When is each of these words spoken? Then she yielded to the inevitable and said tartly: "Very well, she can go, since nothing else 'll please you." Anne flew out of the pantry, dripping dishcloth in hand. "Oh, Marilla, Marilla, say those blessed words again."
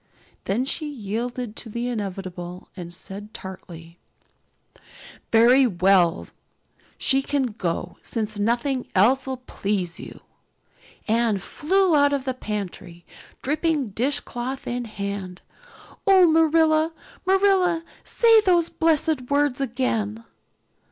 Then 0.45 0.65
she 0.65 0.87
yielded 0.89 1.55
to 1.57 1.69
the 1.69 1.87
inevitable 1.87 2.69
and 2.75 2.91
said 2.91 3.35
tartly: 3.35 3.99
"Very 5.31 5.67
well, 5.67 6.25
she 6.97 7.21
can 7.21 7.51
go, 7.51 7.97
since 8.01 8.39
nothing 8.39 8.87
else 8.95 9.27
'll 9.27 9.35
please 9.37 9.99
you." 9.99 10.21
Anne 11.07 11.37
flew 11.37 11.95
out 11.95 12.13
of 12.13 12.25
the 12.25 12.33
pantry, 12.33 13.05
dripping 13.43 13.89
dishcloth 13.89 14.65
in 14.65 14.85
hand. 14.85 15.43
"Oh, 16.07 16.25
Marilla, 16.25 16.93
Marilla, 17.23 17.83
say 18.03 18.41
those 18.41 18.69
blessed 18.69 19.29
words 19.29 19.61
again." 19.61 20.23